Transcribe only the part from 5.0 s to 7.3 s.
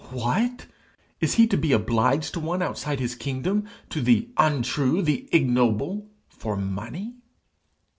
the ignoble, for money?